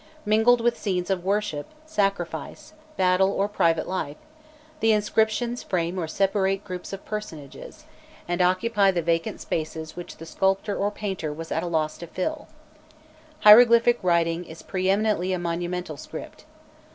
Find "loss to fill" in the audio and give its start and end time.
11.67-12.47